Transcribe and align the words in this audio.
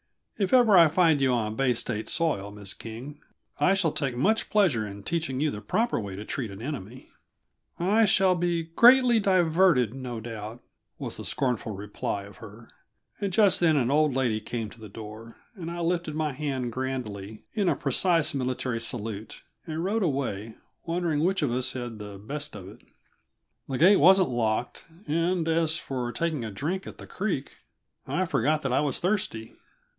"If 0.39 0.51
ever 0.51 0.75
I 0.75 0.87
find 0.87 1.21
you 1.21 1.31
on 1.33 1.55
Bay 1.55 1.75
State 1.75 2.09
soil, 2.09 2.49
Miss 2.49 2.73
King, 2.73 3.21
I 3.59 3.75
shall 3.75 3.91
take 3.91 4.17
much 4.17 4.49
pleasure 4.49 4.87
in 4.87 5.03
teaching 5.03 5.39
you 5.39 5.51
the 5.51 5.61
proper 5.61 5.99
way 5.99 6.15
to 6.15 6.25
treat 6.25 6.49
an 6.49 6.59
enemy." 6.63 7.11
"I 7.77 8.07
shall 8.07 8.33
be 8.33 8.63
greatly 8.63 9.19
diverted, 9.19 9.93
no 9.93 10.19
doubt," 10.19 10.63
was 10.97 11.17
the 11.17 11.25
scornful 11.25 11.75
reply 11.75 12.23
of 12.23 12.37
her 12.37 12.69
and 13.19 13.31
just 13.31 13.59
then 13.59 13.75
an 13.75 13.91
old 13.91 14.15
lady 14.15 14.41
came 14.41 14.71
to 14.71 14.79
the 14.79 14.89
door, 14.89 15.37
and 15.53 15.69
I 15.69 15.81
lifted 15.81 16.15
my 16.15 16.31
hand 16.33 16.71
grandly 16.71 17.43
in 17.53 17.69
a 17.69 17.75
precise 17.75 18.33
military 18.33 18.81
salute 18.81 19.43
and 19.67 19.83
rode 19.83 20.01
away, 20.01 20.55
wondering 20.83 21.23
which 21.23 21.43
of 21.43 21.51
us 21.51 21.73
had 21.73 21.81
had 21.83 21.99
the 21.99 22.17
best 22.17 22.55
of 22.55 22.67
it. 22.67 22.81
The 23.67 23.77
gate 23.77 23.97
wasn't 23.97 24.29
locked, 24.29 24.83
and 25.07 25.47
as 25.47 25.77
for 25.77 26.11
taking 26.11 26.43
a 26.43 26.49
drink 26.49 26.87
at 26.87 26.97
the 26.97 27.05
creek, 27.05 27.57
I 28.07 28.25
forgot 28.25 28.63
that 28.63 28.73
I 28.73 28.79
was 28.79 28.99
thirsty. 28.99 29.57